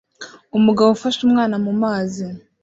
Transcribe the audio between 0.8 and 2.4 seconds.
ufashe umwana mumazi